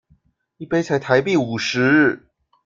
[0.57, 2.25] 一杯才台幣五十